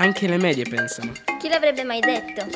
Anche 0.00 0.28
le 0.28 0.36
medie 0.36 0.62
pensano. 0.62 1.10
Chi 1.40 1.48
l'avrebbe 1.48 1.82
mai 1.82 1.98
detto? 1.98 2.46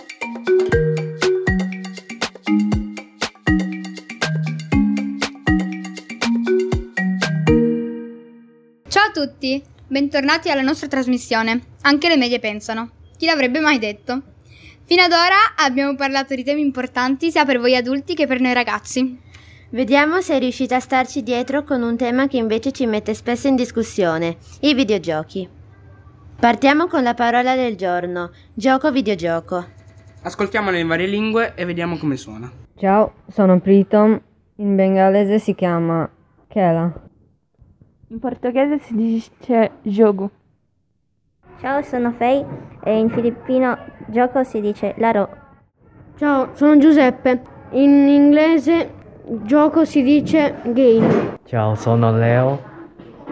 Ciao 8.86 9.06
a 9.06 9.10
tutti, 9.12 9.60
bentornati 9.88 10.50
alla 10.50 10.62
nostra 10.62 10.86
trasmissione. 10.86 11.62
Anche 11.80 12.06
le 12.06 12.16
medie 12.16 12.38
pensano. 12.38 12.90
Chi 13.18 13.26
l'avrebbe 13.26 13.58
mai 13.58 13.80
detto? 13.80 14.22
Fino 14.84 15.02
ad 15.02 15.10
ora 15.10 15.56
abbiamo 15.56 15.96
parlato 15.96 16.36
di 16.36 16.44
temi 16.44 16.60
importanti 16.60 17.32
sia 17.32 17.44
per 17.44 17.58
voi 17.58 17.74
adulti 17.74 18.14
che 18.14 18.28
per 18.28 18.38
noi 18.38 18.52
ragazzi. 18.52 19.18
Vediamo 19.70 20.20
se 20.20 20.38
riuscite 20.38 20.76
a 20.76 20.80
starci 20.80 21.24
dietro 21.24 21.64
con 21.64 21.82
un 21.82 21.96
tema 21.96 22.28
che 22.28 22.36
invece 22.36 22.70
ci 22.70 22.86
mette 22.86 23.14
spesso 23.14 23.48
in 23.48 23.56
discussione, 23.56 24.36
i 24.60 24.74
videogiochi. 24.74 25.60
Partiamo 26.42 26.88
con 26.88 27.04
la 27.04 27.14
parola 27.14 27.54
del 27.54 27.76
giorno, 27.76 28.32
gioco 28.52 28.90
videogioco. 28.90 29.64
Ascoltiamola 30.22 30.76
in 30.76 30.88
varie 30.88 31.06
lingue 31.06 31.52
e 31.54 31.64
vediamo 31.64 31.96
come 31.96 32.16
suona. 32.16 32.50
Ciao, 32.74 33.12
sono 33.28 33.60
Pritom, 33.60 34.20
in 34.56 34.74
bengalese 34.74 35.38
si 35.38 35.54
chiama 35.54 36.10
Kela. 36.48 36.92
In 38.08 38.18
portoghese 38.18 38.80
si 38.80 38.92
dice 38.96 39.70
jogo. 39.82 40.30
Ciao, 41.60 41.80
sono 41.82 42.10
Fei 42.10 42.44
e 42.82 42.98
in 42.98 43.08
filippino 43.08 43.78
gioco 44.08 44.42
si 44.42 44.60
dice 44.60 44.94
laro. 44.98 45.28
Ciao, 46.16 46.48
sono 46.54 46.76
Giuseppe. 46.76 47.40
In 47.70 48.08
inglese 48.08 48.92
gioco 49.44 49.84
si 49.84 50.02
dice 50.02 50.56
game. 50.64 51.38
Ciao, 51.44 51.76
sono 51.76 52.10
Leo. 52.10 52.71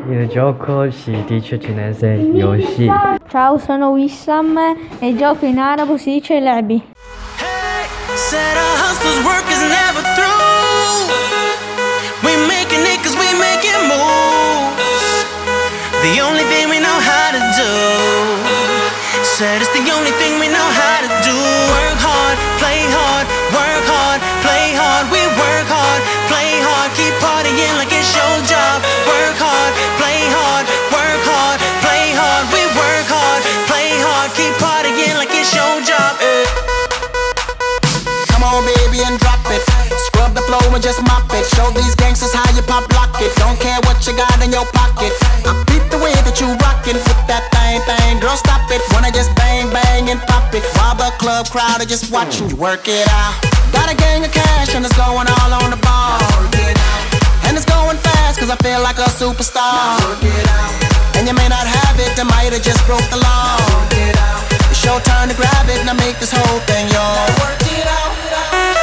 Il 0.08 0.28
gioco 0.28 0.90
si 0.90 1.24
dice 1.26 1.60
cinese 1.60 2.06
Yoshi. 2.06 2.90
Ciao, 3.28 3.58
sono 3.58 3.90
Wissam 3.90 4.56
e 4.98 5.08
il 5.08 5.16
gioco 5.16 5.44
in 5.44 5.58
arabo 5.58 5.96
si 5.96 6.12
dice 6.12 6.40
Lebi. 6.40 6.82
The 16.02 16.20
only 16.22 16.44
thing 16.44 16.70
we 16.70 16.80
know 16.80 16.98
how 16.98 17.30
to 17.32 17.40
do. 17.60 17.68
Said 19.22 19.60
it's 19.60 19.70
the 19.76 19.92
only 19.92 20.12
thing 20.12 20.39
drop 39.30 39.46
it. 39.54 39.62
Scrub 40.10 40.34
the 40.34 40.42
floor 40.42 40.62
and 40.74 40.82
just 40.82 41.00
mop 41.06 41.30
it. 41.30 41.46
Show 41.54 41.70
these 41.70 41.94
gangsters 41.94 42.34
how 42.34 42.46
you 42.54 42.62
pop 42.62 42.90
lock 42.94 43.14
it. 43.22 43.30
Don't 43.38 43.58
care 43.60 43.78
what 43.86 44.02
you 44.06 44.12
got 44.16 44.34
in 44.42 44.50
your 44.50 44.66
pocket. 44.74 45.12
I 45.46 45.54
beat 45.70 45.86
the 45.90 45.98
way 45.98 46.14
that 46.26 46.40
you 46.40 46.50
rockin'. 46.58 46.98
Flip 46.98 47.22
that 47.30 47.46
thing, 47.54 47.78
thing. 47.86 48.18
Girl, 48.18 48.36
stop 48.36 48.66
it. 48.70 48.82
Wanna 48.92 49.12
just 49.12 49.30
bang, 49.36 49.70
bang, 49.70 50.10
and 50.10 50.20
pop 50.26 50.52
it. 50.54 50.64
While 50.74 50.96
the 50.98 51.10
club 51.22 51.46
crowd 51.50 51.80
are 51.80 51.86
just 51.86 52.10
watching 52.10 52.50
you 52.50 52.56
work 52.56 52.88
it 52.88 53.06
out. 53.10 53.38
Got 53.72 53.92
a 53.92 53.96
gang 53.96 54.24
of 54.24 54.32
cash 54.32 54.74
and 54.74 54.84
it's 54.84 54.96
going 54.96 55.28
all 55.38 55.52
on 55.62 55.70
the 55.70 55.80
ball. 55.80 56.18
And 57.46 57.56
it's 57.56 57.66
going 57.66 57.98
fast 57.98 58.38
cause 58.38 58.50
I 58.50 58.56
feel 58.56 58.82
like 58.82 58.98
a 58.98 59.10
superstar. 59.10 59.98
And 61.14 61.26
you 61.26 61.34
may 61.34 61.48
not 61.48 61.66
have 61.66 61.96
it, 61.98 62.18
I 62.18 62.24
might 62.24 62.52
have 62.52 62.62
just 62.62 62.82
broke 62.86 63.06
the 63.10 63.18
law. 63.18 63.58
It's 64.70 64.82
your 64.84 65.00
turn 65.00 65.28
to 65.28 65.34
grab 65.34 65.68
it 65.68 65.78
and 65.82 65.90
I 65.90 65.94
make 65.94 66.18
this 66.18 66.32
whole 66.32 66.60
thing 66.66 66.88
yours. 66.88 67.60
Said 68.50 68.79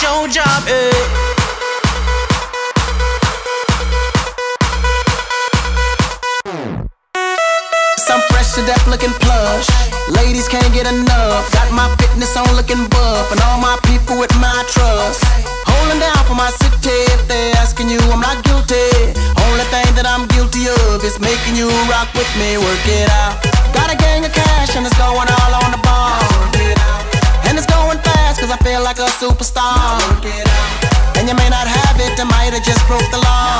it's 0.00 0.02
your 0.02 0.28
job. 0.28 0.62
eh. 0.68 2.00
Some 7.98 8.22
fresh 8.30 8.54
to 8.54 8.62
death 8.66 8.86
looking 8.88 9.12
plush. 9.20 9.66
Ladies 10.08 10.48
can't 10.48 10.72
get 10.72 10.86
enough. 10.86 11.52
Got 11.52 11.72
my 11.72 11.94
fitness 11.96 12.36
on 12.36 12.48
looking 12.56 12.88
buff. 12.88 13.30
And 13.32 13.40
all 13.42 13.60
my 13.60 13.78
people 13.84 14.18
with 14.18 14.34
my 14.40 14.64
trust. 14.70 15.22
Holding 15.66 16.00
down 16.00 16.24
for 16.26 16.34
my 16.34 16.50
city. 16.50 16.96
If 17.14 17.28
they're 17.28 17.56
asking 17.56 17.88
you, 17.88 17.98
I'm 18.10 18.20
not 18.20 18.42
guilty. 18.44 18.90
Only 19.46 19.64
thing 19.70 19.90
that 19.96 20.06
I'm 20.06 20.26
guilty 20.28 20.68
of 20.68 21.04
is 21.04 21.20
making 21.20 21.56
you 21.56 21.68
rock 21.90 22.08
with 22.14 22.30
me. 22.38 22.58
Work 22.58 22.84
it 22.86 23.08
out. 23.10 23.42
Got 23.74 23.92
a 23.92 23.96
gang 23.96 24.24
of 24.24 24.32
cash 24.32 24.76
and 24.76 24.86
it's 24.86 24.96
going 24.98 25.28
all 25.28 25.52
on 25.62 25.70
the 25.70 25.80
ball. 25.84 26.79
And 27.50 27.58
it's 27.58 27.66
going 27.66 27.98
fast 27.98 28.38
cause 28.38 28.54
I 28.54 28.56
feel 28.62 28.78
like 28.86 29.02
a 29.02 29.10
superstar. 29.18 29.98
And 31.18 31.26
you 31.26 31.34
may 31.34 31.50
not 31.50 31.66
have 31.66 31.98
it, 31.98 32.14
I 32.14 32.22
might 32.30 32.54
have 32.54 32.62
just 32.62 32.78
broke 32.86 33.02
the 33.10 33.18
law. 33.18 33.58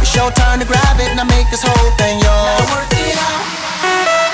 It's 0.00 0.16
your 0.16 0.32
turn 0.32 0.58
to 0.60 0.64
grab 0.64 0.96
it 0.96 1.12
and 1.12 1.20
I 1.20 1.24
make 1.28 1.44
this 1.52 1.60
whole 1.60 1.92
thing 2.00 2.16
yours. 2.24 2.64
Said 3.04 4.29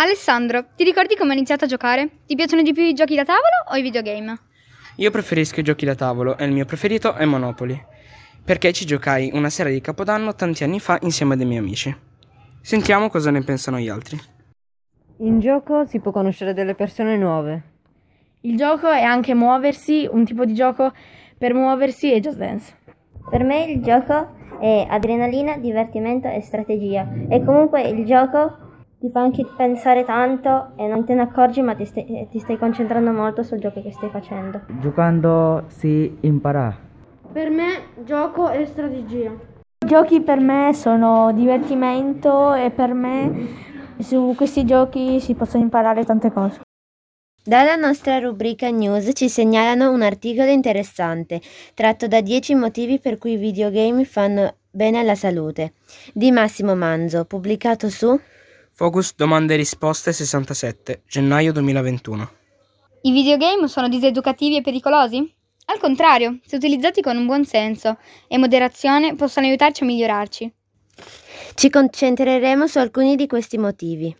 Alessandro, 0.00 0.64
ti 0.76 0.84
ricordi 0.84 1.16
come 1.16 1.30
hai 1.30 1.38
iniziato 1.38 1.64
a 1.64 1.66
giocare? 1.66 2.08
Ti 2.24 2.36
piacciono 2.36 2.62
di 2.62 2.72
più 2.72 2.84
i 2.84 2.92
giochi 2.92 3.16
da 3.16 3.24
tavolo 3.24 3.66
o 3.68 3.74
i 3.74 3.82
videogame? 3.82 4.38
Io 4.94 5.10
preferisco 5.10 5.58
i 5.58 5.64
giochi 5.64 5.84
da 5.84 5.96
tavolo 5.96 6.38
e 6.38 6.44
il 6.44 6.52
mio 6.52 6.64
preferito 6.66 7.14
è 7.14 7.24
Monopoly. 7.24 7.76
Perché 8.44 8.72
ci 8.72 8.86
giocai 8.86 9.30
una 9.32 9.50
sera 9.50 9.70
di 9.70 9.80
Capodanno 9.80 10.36
tanti 10.36 10.62
anni 10.62 10.78
fa 10.78 10.98
insieme 11.02 11.34
a 11.34 11.36
dei 11.36 11.46
miei 11.46 11.58
amici. 11.58 11.92
Sentiamo 12.60 13.10
cosa 13.10 13.32
ne 13.32 13.42
pensano 13.42 13.80
gli 13.80 13.88
altri. 13.88 14.16
In 15.16 15.40
gioco 15.40 15.84
si 15.84 15.98
può 15.98 16.12
conoscere 16.12 16.54
delle 16.54 16.76
persone 16.76 17.16
nuove. 17.16 17.62
Il 18.42 18.56
gioco 18.56 18.88
è 18.88 19.02
anche 19.02 19.34
muoversi, 19.34 20.08
un 20.08 20.24
tipo 20.24 20.44
di 20.44 20.54
gioco 20.54 20.92
per 21.36 21.54
muoversi 21.54 22.12
è 22.12 22.20
Just 22.20 22.36
Dance. 22.36 22.72
Per 23.28 23.42
me 23.42 23.64
il 23.64 23.82
gioco 23.82 24.36
è 24.60 24.86
adrenalina, 24.88 25.56
divertimento 25.56 26.28
e 26.28 26.40
strategia. 26.40 27.04
E 27.28 27.44
comunque 27.44 27.82
il 27.82 28.06
gioco 28.06 28.66
ti 29.00 29.10
fa 29.10 29.20
anche 29.20 29.46
pensare 29.56 30.04
tanto 30.04 30.72
e 30.76 30.88
non 30.88 31.04
te 31.04 31.14
ne 31.14 31.22
accorgi 31.22 31.62
ma 31.62 31.74
ti 31.74 31.84
stai, 31.84 32.26
ti 32.30 32.38
stai 32.40 32.58
concentrando 32.58 33.12
molto 33.12 33.42
sul 33.44 33.58
gioco 33.58 33.80
che 33.80 33.92
stai 33.92 34.10
facendo. 34.10 34.62
Giocando 34.80 35.64
si 35.68 36.16
impara. 36.20 36.76
Per 37.32 37.50
me 37.50 37.82
gioco 38.04 38.50
e 38.50 38.66
strategia. 38.66 39.32
Giochi 39.86 40.20
per 40.20 40.40
me 40.40 40.72
sono 40.74 41.32
divertimento 41.32 42.54
e 42.54 42.70
per 42.70 42.92
me 42.92 43.48
su 44.00 44.34
questi 44.36 44.64
giochi 44.64 45.20
si 45.20 45.34
possono 45.34 45.62
imparare 45.62 46.04
tante 46.04 46.32
cose. 46.32 46.60
Dalla 47.44 47.76
nostra 47.76 48.18
rubrica 48.18 48.68
news 48.68 49.10
ci 49.14 49.28
segnalano 49.28 49.90
un 49.90 50.02
articolo 50.02 50.50
interessante, 50.50 51.40
tratto 51.72 52.06
da 52.06 52.20
10 52.20 52.54
motivi 52.56 52.98
per 52.98 53.16
cui 53.16 53.32
i 53.32 53.36
videogame 53.36 54.04
fanno 54.04 54.56
bene 54.70 54.98
alla 54.98 55.14
salute, 55.14 55.72
di 56.12 56.30
Massimo 56.30 56.74
Manzo, 56.74 57.24
pubblicato 57.24 57.88
su 57.88 58.18
Focus 58.78 59.16
Domande 59.16 59.54
e 59.54 59.56
Risposte 59.56 60.12
67, 60.12 61.02
gennaio 61.08 61.52
2021. 61.52 62.30
I 63.00 63.10
videogame 63.10 63.66
sono 63.66 63.88
diseducativi 63.88 64.54
e 64.54 64.60
pericolosi? 64.60 65.34
Al 65.64 65.80
contrario, 65.80 66.38
se 66.46 66.54
utilizzati 66.54 67.02
con 67.02 67.16
un 67.16 67.26
buon 67.26 67.44
senso 67.44 67.98
e 68.28 68.38
moderazione 68.38 69.16
possono 69.16 69.46
aiutarci 69.46 69.82
a 69.82 69.86
migliorarci. 69.86 70.54
Ci 71.54 71.70
concentreremo 71.70 72.68
su 72.68 72.78
alcuni 72.78 73.16
di 73.16 73.26
questi 73.26 73.58
motivi. 73.58 74.16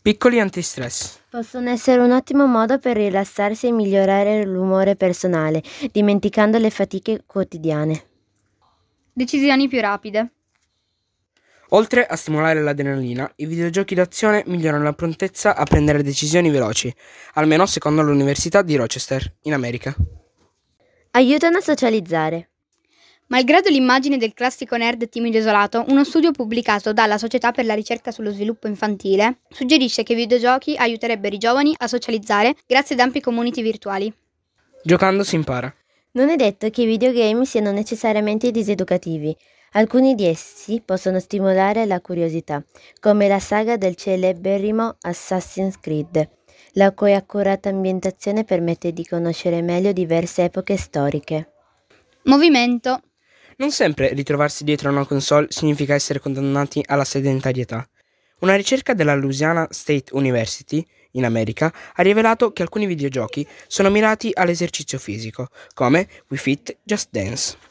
Piccoli 0.00 0.38
antistress. 0.38 1.18
Possono 1.28 1.68
essere 1.68 2.00
un 2.00 2.12
ottimo 2.12 2.46
modo 2.46 2.78
per 2.78 2.94
rilassarsi 2.94 3.66
e 3.66 3.72
migliorare 3.72 4.44
l'umore 4.44 4.94
personale, 4.94 5.60
dimenticando 5.90 6.58
le 6.58 6.70
fatiche 6.70 7.24
quotidiane. 7.26 8.04
Decisioni 9.12 9.66
più 9.66 9.80
rapide. 9.80 10.34
Oltre 11.70 12.06
a 12.06 12.16
stimolare 12.16 12.62
l'adrenalina, 12.62 13.30
i 13.36 13.46
videogiochi 13.46 13.94
d'azione 13.94 14.42
migliorano 14.46 14.84
la 14.84 14.94
prontezza 14.94 15.54
a 15.54 15.64
prendere 15.64 16.02
decisioni 16.02 16.48
veloci, 16.48 16.92
almeno 17.34 17.66
secondo 17.66 18.00
l'Università 18.00 18.62
di 18.62 18.74
Rochester, 18.76 19.34
in 19.42 19.52
America. 19.52 19.94
Aiutano 21.10 21.58
a 21.58 21.60
socializzare. 21.60 22.50
Malgrado 23.26 23.68
l'immagine 23.68 24.16
del 24.16 24.32
classico 24.32 24.78
nerd 24.78 25.10
timido 25.10 25.36
e 25.36 25.40
isolato, 25.40 25.84
uno 25.88 26.04
studio 26.04 26.32
pubblicato 26.32 26.94
dalla 26.94 27.18
Società 27.18 27.52
per 27.52 27.66
la 27.66 27.74
ricerca 27.74 28.10
sullo 28.10 28.32
sviluppo 28.32 28.66
infantile 28.66 29.40
suggerisce 29.50 30.02
che 30.02 30.14
i 30.14 30.16
videogiochi 30.16 30.74
aiuterebbero 30.74 31.34
i 31.34 31.38
giovani 31.38 31.74
a 31.76 31.86
socializzare 31.86 32.54
grazie 32.66 32.94
ad 32.94 33.02
ampi 33.02 33.20
community 33.20 33.60
virtuali. 33.60 34.10
Giocando 34.82 35.22
si 35.24 35.34
impara. 35.34 35.70
Non 36.12 36.30
è 36.30 36.36
detto 36.36 36.70
che 36.70 36.82
i 36.82 36.86
videogame 36.86 37.44
siano 37.44 37.70
necessariamente 37.70 38.50
diseducativi. 38.50 39.36
Alcuni 39.72 40.14
di 40.14 40.26
essi 40.26 40.80
possono 40.82 41.20
stimolare 41.20 41.84
la 41.84 42.00
curiosità, 42.00 42.64
come 43.00 43.28
la 43.28 43.38
saga 43.38 43.76
del 43.76 43.96
celeberrimo 43.96 44.96
Assassin's 45.02 45.78
Creed, 45.78 46.28
la 46.72 46.92
cui 46.92 47.12
accurata 47.12 47.68
ambientazione 47.68 48.44
permette 48.44 48.92
di 48.92 49.04
conoscere 49.04 49.60
meglio 49.60 49.92
diverse 49.92 50.44
epoche 50.44 50.78
storiche. 50.78 51.52
Movimento. 52.24 53.02
Non 53.56 53.70
sempre 53.70 54.14
ritrovarsi 54.14 54.64
dietro 54.64 54.88
a 54.88 54.92
una 54.92 55.06
console 55.06 55.48
significa 55.50 55.94
essere 55.94 56.20
condannati 56.20 56.82
alla 56.86 57.04
sedentarietà. 57.04 57.86
Una 58.40 58.54
ricerca 58.54 58.94
della 58.94 59.16
Louisiana 59.16 59.66
State 59.70 60.14
University, 60.14 60.86
in 61.12 61.24
America, 61.24 61.72
ha 61.94 62.02
rivelato 62.02 62.52
che 62.52 62.62
alcuni 62.62 62.86
videogiochi 62.86 63.46
sono 63.66 63.90
mirati 63.90 64.30
all'esercizio 64.32 64.98
fisico, 64.98 65.48
come 65.74 66.08
We 66.28 66.36
Fit 66.36 66.76
Just 66.84 67.08
Dance. 67.10 67.67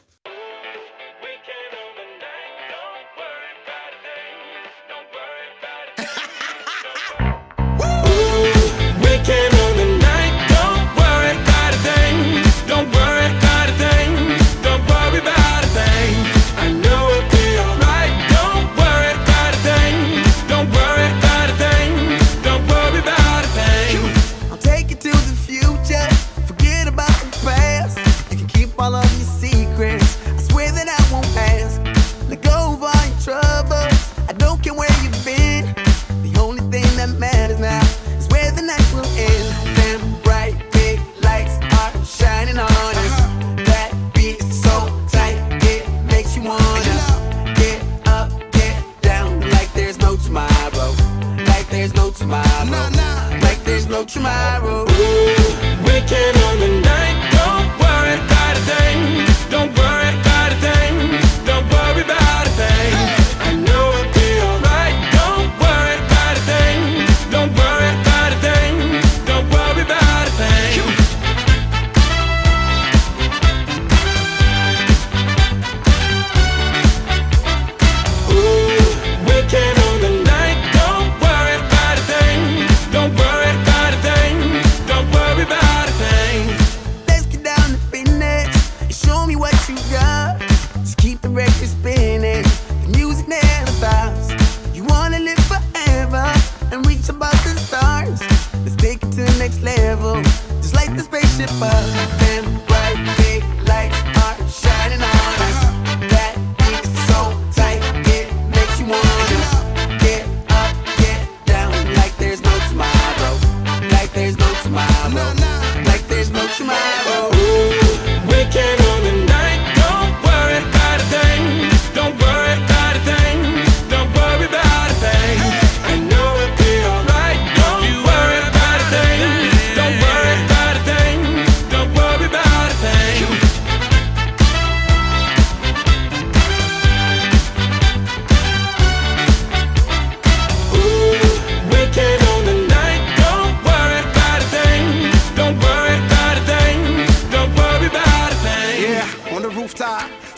no. 115.18 115.47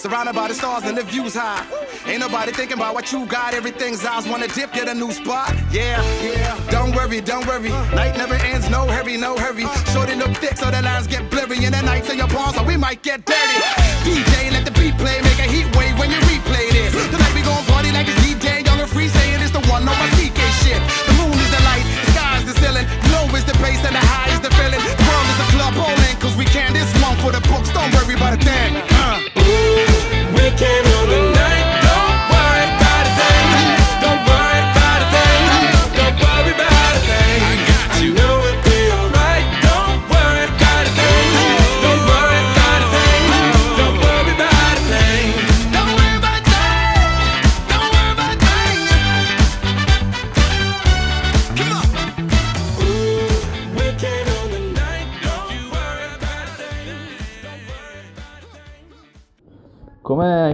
Surrounded 0.00 0.34
by 0.34 0.48
the 0.48 0.54
stars 0.54 0.84
and 0.84 0.96
the 0.96 1.04
views 1.04 1.34
high. 1.34 1.60
Ain't 2.06 2.20
nobody 2.20 2.52
thinking 2.52 2.78
about 2.78 2.94
what 2.94 3.12
you 3.12 3.26
got. 3.26 3.52
Everything's 3.52 4.02
eyes 4.02 4.26
wanna 4.26 4.48
dip, 4.48 4.72
get 4.72 4.88
a 4.88 4.94
new 4.94 5.12
spot. 5.12 5.52
Yeah, 5.70 6.00
yeah. 6.24 6.56
Don't 6.70 6.96
worry, 6.96 7.20
don't 7.20 7.46
worry. 7.46 7.68
Night 7.92 8.16
never 8.16 8.34
ends, 8.48 8.70
no 8.70 8.88
hurry, 8.88 9.18
no 9.18 9.36
hurry. 9.36 9.66
Shorty 9.92 10.14
look 10.14 10.32
thick, 10.40 10.56
so 10.56 10.70
the 10.70 10.80
lines 10.80 11.06
get 11.06 11.28
blurry. 11.30 11.64
And 11.66 11.74
the 11.74 11.82
nights 11.82 12.08
in 12.08 12.16
your 12.16 12.28
palms, 12.28 12.56
so 12.56 12.64
we 12.64 12.78
might 12.78 13.02
get 13.02 13.26
dirty. 13.26 13.60
DJ, 14.00 14.50
let 14.52 14.64
the 14.64 14.72
beat 14.72 14.96
play, 14.96 15.20
make 15.20 15.38
a 15.38 15.48
heat 15.52 15.68
wave 15.76 15.98
when 15.98 16.10
you 16.10 16.20
replay 16.32 16.64
this. 16.72 16.92
Tonight 17.12 17.34
we 17.34 17.42
gon' 17.42 17.62
party 17.68 17.92
like 17.92 18.08
it's 18.08 18.16
DJ, 18.24 18.64
young 18.64 18.80
and 18.80 18.88
free, 18.88 19.08
saying 19.08 19.42
it's 19.42 19.52
the 19.52 19.60
one 19.68 19.84
on 19.84 19.96
my 20.00 20.08
CK 20.16 20.40
shit. 20.64 20.80
The 21.08 21.14
moon 21.20 21.36
is 21.36 21.50
the 21.52 21.60
light, 21.68 21.84
the 21.84 22.12
sky's 22.16 22.44
the 22.48 22.54
ceiling. 22.56 22.86
Low 23.12 23.28
is 23.36 23.44
the 23.44 23.56
bass 23.60 23.84
and 23.84 23.94
the 23.94 24.00
high 24.00 24.32
is 24.32 24.40
the 24.40 24.50
feeling. 24.56 24.80
The 24.80 25.04
world 25.04 25.28
is 25.28 25.40
a 25.44 25.48
club 25.52 25.72
bowling, 25.76 26.16
cause 26.24 26.34
we 26.40 26.46
can 26.48 26.72
this 26.72 26.88
one 27.04 27.16
for 27.20 27.32
the 27.36 27.42
books. 27.52 27.68
Don't 27.76 27.92
worry 27.92 28.14
about 28.14 28.40
a 28.40 28.40
thing. 28.40 28.59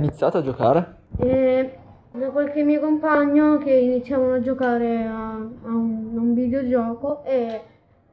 Iniziato 0.07 0.39
a 0.39 0.43
giocare? 0.43 0.97
E 1.19 1.79
da 2.13 2.31
qualche 2.31 2.63
mio 2.63 2.81
compagno 2.81 3.59
che 3.59 3.73
iniziavano 3.73 4.35
a 4.35 4.41
giocare 4.41 5.05
a, 5.05 5.33
a 5.33 5.69
un, 5.69 6.13
a 6.17 6.21
un 6.21 6.35
videogioco 6.35 7.25
e 7.25 7.61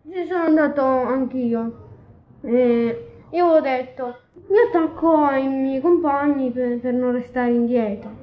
ci 0.04 0.26
sono 0.28 0.44
andato 0.44 0.84
anch'io. 0.84 1.72
E 2.42 3.08
io 3.30 3.46
ho 3.46 3.62
detto, 3.62 4.16
mi 4.48 4.58
attacco 4.68 5.24
ai 5.24 5.48
miei 5.48 5.80
compagni 5.80 6.52
per, 6.52 6.80
per 6.80 6.94
non 6.94 7.14
restare 7.14 7.52
indietro. 7.52 8.22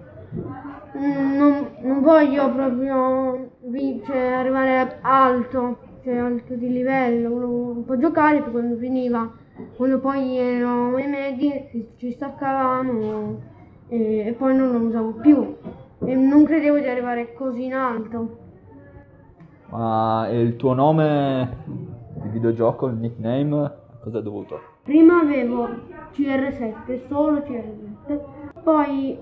Non, 0.93 1.69
non 1.81 2.03
voglio 2.03 2.51
proprio 2.51 3.51
vi- 3.63 4.03
cioè, 4.05 4.33
arrivare 4.33 4.99
alto, 5.01 5.79
cioè 6.05 6.17
alto 6.17 6.55
di 6.55 6.71
livello, 6.71 7.31
volevo 7.31 7.71
un 7.71 7.85
po' 7.85 7.97
giocare 7.97 8.43
poi 8.43 8.51
quando 8.51 8.77
finiva, 8.77 9.31
quando 9.77 9.99
poi 9.99 10.37
erano 10.37 10.99
i 10.99 11.07
medi 11.07 11.89
ci 11.97 12.13
staccavamo 12.13 13.59
e, 13.91 14.29
e 14.29 14.33
poi 14.33 14.57
non 14.57 14.73
lo 14.73 14.79
usavo 14.79 15.13
più. 15.21 15.57
E 16.03 16.15
non 16.15 16.45
credevo 16.45 16.79
di 16.79 16.87
arrivare 16.87 17.35
così 17.35 17.65
in 17.65 17.75
alto. 17.75 18.39
Ma 19.71 20.27
il 20.31 20.57
tuo 20.57 20.73
nome 20.73 21.59
di 22.23 22.29
videogioco, 22.29 22.87
il 22.87 22.95
nickname, 22.95 23.65
a 23.65 23.99
cosa 24.01 24.19
è 24.19 24.23
dovuto? 24.23 24.59
Prima 24.83 25.21
avevo 25.21 25.69
CR7, 26.15 27.07
solo 27.07 27.39
CR7, 27.41 28.21
poi 28.63 29.19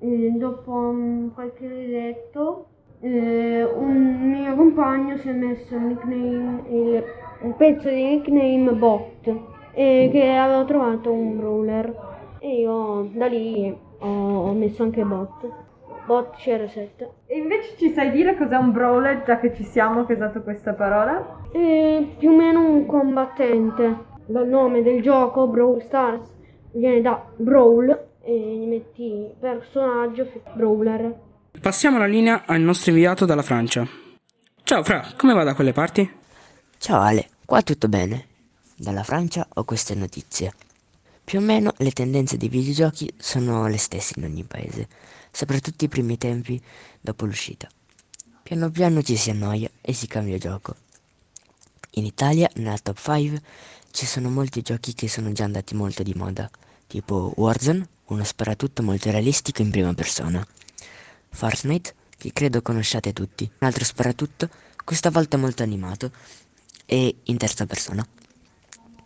eh, 0.00 0.32
dopo 0.36 0.92
mm, 0.92 1.28
qualche 1.30 1.66
mesetto 1.66 2.66
eh, 3.00 3.64
un 3.64 4.30
mio 4.30 4.54
compagno 4.54 5.16
si 5.18 5.28
è 5.28 5.32
messo 5.32 5.74
il 5.74 5.82
nickname, 5.82 6.62
il, 6.68 7.04
un 7.40 7.56
pezzo 7.56 7.88
di 7.88 8.02
nickname 8.02 8.72
bot 8.72 9.26
eh, 9.72 10.08
che 10.10 10.36
avevo 10.36 10.64
trovato 10.64 11.12
un 11.12 11.36
brawler 11.36 12.17
e 12.40 12.60
io 12.60 13.10
da 13.12 13.26
lì 13.26 13.76
ho, 13.98 14.52
messo 14.52 14.82
anche 14.82 15.02
bot, 15.02 15.48
bot 16.06 16.36
CR7. 16.36 17.08
E 17.26 17.38
invece 17.38 17.76
ci 17.76 17.92
sai 17.92 18.10
dire 18.10 18.36
cos'è 18.36 18.56
un 18.56 18.72
brawler, 18.72 19.22
già 19.24 19.38
che 19.38 19.54
ci 19.54 19.64
siamo 19.64 20.04
che 20.04 20.12
hai 20.12 20.18
usato 20.18 20.42
questa 20.42 20.74
parola? 20.74 21.46
È 21.52 22.06
più 22.18 22.30
o 22.30 22.36
meno 22.36 22.60
un 22.60 22.86
combattente. 22.86 24.06
Dal 24.26 24.46
nome 24.46 24.82
del 24.82 25.00
gioco, 25.00 25.46
Brawl 25.46 25.82
Stars, 25.82 26.22
viene 26.72 27.00
da 27.00 27.24
Brawl 27.36 28.06
e 28.20 28.32
gli 28.32 28.66
metti 28.66 29.32
personaggio, 29.40 30.28
Brawler. 30.52 31.18
Passiamo 31.60 31.96
la 31.96 32.06
linea 32.06 32.42
al 32.44 32.60
nostro 32.60 32.90
inviato 32.90 33.24
dalla 33.24 33.42
Francia. 33.42 33.86
Ciao 34.62 34.82
Fra, 34.84 35.02
come 35.16 35.32
va 35.32 35.44
da 35.44 35.54
quelle 35.54 35.72
parti? 35.72 36.08
Ciao 36.76 37.00
Ale, 37.00 37.26
qua 37.46 37.62
tutto 37.62 37.88
bene. 37.88 38.26
Dalla 38.76 39.02
Francia 39.02 39.46
ho 39.54 39.64
queste 39.64 39.94
notizie. 39.94 40.52
Più 41.28 41.40
o 41.40 41.42
meno 41.42 41.74
le 41.76 41.90
tendenze 41.90 42.38
dei 42.38 42.48
videogiochi 42.48 43.12
sono 43.18 43.66
le 43.66 43.76
stesse 43.76 44.14
in 44.16 44.24
ogni 44.24 44.44
paese, 44.44 44.88
soprattutto 45.30 45.84
i 45.84 45.88
primi 45.88 46.16
tempi 46.16 46.58
dopo 47.02 47.26
l'uscita. 47.26 47.68
Piano 48.42 48.70
piano 48.70 49.02
ci 49.02 49.14
si 49.14 49.28
annoia 49.28 49.68
e 49.82 49.92
si 49.92 50.06
cambia 50.06 50.38
gioco. 50.38 50.74
In 51.96 52.06
Italia, 52.06 52.48
nella 52.54 52.78
top 52.78 52.98
5, 52.98 53.42
ci 53.90 54.06
sono 54.06 54.30
molti 54.30 54.62
giochi 54.62 54.94
che 54.94 55.06
sono 55.06 55.30
già 55.32 55.44
andati 55.44 55.74
molto 55.74 56.02
di 56.02 56.14
moda, 56.16 56.48
tipo 56.86 57.34
Warzone, 57.36 57.86
uno 58.06 58.24
sparatutto 58.24 58.82
molto 58.82 59.10
realistico 59.10 59.60
in 59.60 59.70
prima 59.70 59.92
persona. 59.92 60.42
Fortnite, 61.28 61.94
che 62.16 62.32
credo 62.32 62.62
conosciate 62.62 63.12
tutti, 63.12 63.44
un 63.58 63.66
altro 63.66 63.84
sparatutto, 63.84 64.48
questa 64.82 65.10
volta 65.10 65.36
molto 65.36 65.62
animato 65.62 66.10
e 66.86 67.16
in 67.24 67.36
terza 67.36 67.66
persona. 67.66 68.02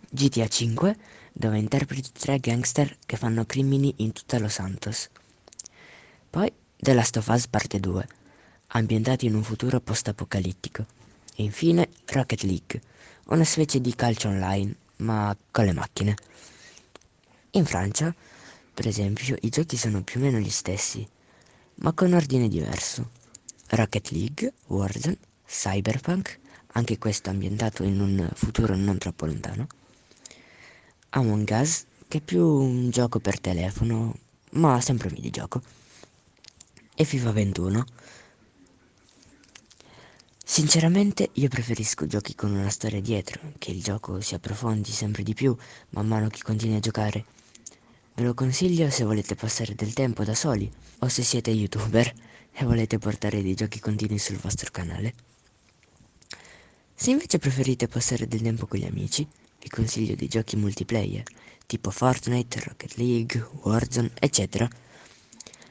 GTA 0.09 0.47
5, 0.47 0.97
dove 1.33 1.59
interpreti 1.59 2.11
tre 2.13 2.39
gangster 2.39 2.99
che 3.05 3.17
fanno 3.17 3.45
crimini 3.47 3.95
in 3.99 4.13
tutta 4.13 4.39
Los 4.39 4.53
Santos. 4.55 5.09
Poi 6.29 6.53
The 6.77 6.95
Last 6.95 7.17
of 7.17 7.29
Us 7.29 7.49
parte 7.49 7.81
2, 7.81 8.07
ambientato 8.69 9.25
in 9.25 9.35
un 9.35 9.43
futuro 9.43 9.81
post-apocalittico. 9.81 10.87
E 11.35 11.45
infine 11.45 11.89
Rocket 12.07 12.43
League, 12.43 12.81
una 13.29 13.45
specie 13.45 13.81
di 13.81 13.95
calcio 13.95 14.29
online, 14.29 14.75
ma 14.97 15.35
con 15.51 15.65
le 15.65 15.73
macchine. 15.73 16.15
In 17.53 17.65
Francia, 17.65 18.15
per 18.75 18.87
esempio, 18.87 19.37
i 19.41 19.49
giochi 19.49 19.77
sono 19.77 20.03
più 20.03 20.21
o 20.21 20.25
meno 20.25 20.39
gli 20.39 20.51
stessi, 20.51 21.07
ma 21.77 21.93
con 21.93 22.13
ordine 22.13 22.49
diverso. 22.49 23.11
Rocket 23.69 24.11
League, 24.11 24.53
Warzone, 24.67 25.19
Cyberpunk, 25.47 26.39
anche 26.73 26.99
questo 26.99 27.31
ambientato 27.31 27.83
in 27.83 28.01
un 28.01 28.31
futuro 28.35 28.77
non 28.77 28.99
troppo 28.99 29.27
lontano. 29.27 29.67
Among 31.15 31.47
Us, 31.51 31.85
che 32.09 32.19
è 32.19 32.21
più 32.23 32.43
un 32.43 32.89
gioco 32.89 33.19
per 33.19 33.39
telefono, 33.39 34.17
ma 34.53 34.81
sempre 34.81 35.09
un 35.09 35.15
videogioco. 35.15 35.61
E 36.95 37.05
FIFA 37.05 37.33
21. 37.33 37.85
Sinceramente 40.43 41.29
io 41.35 41.49
preferisco 41.49 42.07
giochi 42.07 42.35
con 42.35 42.53
una 42.53 42.71
storia 42.71 43.03
dietro, 43.03 43.53
che 43.59 43.73
il 43.73 43.83
gioco 43.83 44.23
si 44.23 44.35
approfondi 44.35 44.91
sempre 44.91 45.23
di 45.23 45.35
più 45.35 45.55
man 45.91 46.09
mano 46.09 46.29
che 46.29 46.41
continui 46.43 46.77
a 46.77 46.81
giocare. 46.81 47.27
Ve 48.15 48.23
lo 48.23 48.33
consiglio 48.33 48.89
se 48.89 49.05
volete 49.05 49.35
passare 49.35 49.75
del 49.75 49.93
tempo 49.93 50.25
da 50.25 50.35
soli 50.35 50.71
o 51.01 51.09
se 51.09 51.23
siete 51.23 51.51
youtuber 51.51 52.11
e 52.53 52.65
volete 52.65 52.97
portare 52.97 53.43
dei 53.43 53.55
giochi 53.55 53.81
continui 53.81 54.19
sul 54.19 54.37
vostro 54.37 54.71
canale. 54.71 55.13
Se 56.95 57.11
invece 57.11 57.39
preferite 57.39 57.87
passare 57.87 58.27
del 58.27 58.41
tempo 58.41 58.67
con 58.67 58.79
gli 58.79 58.87
amici, 58.87 59.29
vi 59.63 59.69
consiglio 59.69 60.17
dei 60.17 60.27
giochi 60.27 60.57
multiplayer, 60.57 61.23
tipo 61.67 61.91
Fortnite, 61.91 62.65
Rocket 62.65 62.97
League, 62.97 63.49
Warzone, 63.63 64.11
eccetera. 64.19 64.69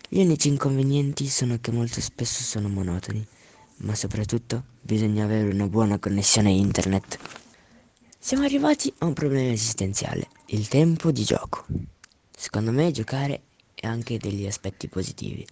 Gli 0.08 0.22
unici 0.22 0.48
inconvenienti 0.48 1.28
sono 1.28 1.58
che 1.60 1.72
molto 1.72 2.00
spesso 2.00 2.42
sono 2.42 2.70
monotoni, 2.70 3.26
ma 3.78 3.94
soprattutto 3.94 4.64
bisogna 4.80 5.26
avere 5.26 5.54
una 5.54 5.68
buona 5.68 6.00
connessione 6.00 6.52
internet. 6.52 7.20
Siamo 8.18 8.46
arrivati 8.46 8.94
a 9.00 9.06
un 9.06 9.14
problema 9.14 9.52
esistenziale, 9.52 10.30
il 10.48 10.70
tempo 10.70 11.12
di 11.12 11.26
gioco. 11.26 11.66
Secondo 12.34 12.72
me 12.72 12.92
giocare 12.92 13.42
ha 13.82 13.90
anche 13.90 14.18
degli 14.18 14.48
aspetti 14.48 14.88
positivi. 14.88 15.46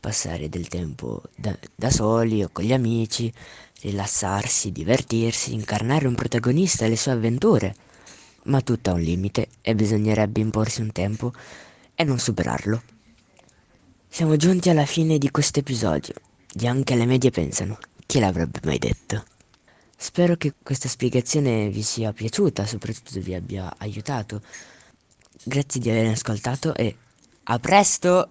Passare 0.00 0.48
del 0.48 0.68
tempo 0.68 1.22
da, 1.34 1.56
da 1.74 1.90
soli 1.90 2.44
o 2.44 2.50
con 2.52 2.64
gli 2.64 2.72
amici, 2.72 3.32
rilassarsi, 3.80 4.70
divertirsi, 4.70 5.52
incarnare 5.52 6.06
un 6.06 6.14
protagonista 6.14 6.84
e 6.84 6.88
le 6.88 6.96
sue 6.96 7.12
avventure. 7.12 7.74
Ma 8.44 8.60
tutto 8.60 8.90
ha 8.90 8.94
un 8.94 9.00
limite 9.00 9.48
e 9.60 9.74
bisognerebbe 9.74 10.40
imporsi 10.40 10.80
un 10.80 10.92
tempo 10.92 11.32
e 11.94 12.04
non 12.04 12.18
superarlo. 12.18 12.82
Siamo 14.08 14.36
giunti 14.36 14.70
alla 14.70 14.86
fine 14.86 15.18
di 15.18 15.30
questo 15.30 15.58
episodio, 15.58 16.14
di 16.50 16.66
Anche 16.66 16.94
le 16.94 17.04
medie 17.04 17.30
pensano. 17.30 17.78
Chi 18.06 18.20
l'avrebbe 18.20 18.60
mai 18.64 18.78
detto? 18.78 19.24
Spero 19.96 20.36
che 20.36 20.54
questa 20.62 20.88
spiegazione 20.88 21.68
vi 21.68 21.82
sia 21.82 22.12
piaciuta, 22.12 22.64
soprattutto 22.64 23.20
vi 23.20 23.34
abbia 23.34 23.74
aiutato. 23.78 24.40
Grazie 25.42 25.80
di 25.80 25.90
aver 25.90 26.06
ascoltato 26.06 26.74
e 26.74 26.96
a 27.42 27.58
presto! 27.58 28.30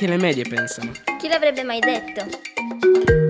Anche 0.00 0.12
le 0.12 0.16
medie 0.16 0.44
pensano. 0.44 0.92
Chi 1.18 1.26
l'avrebbe 1.26 1.64
mai 1.64 1.80
detto? 1.80 3.27